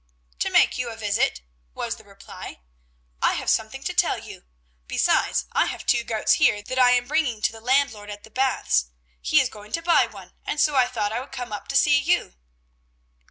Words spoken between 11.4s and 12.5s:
up to see you."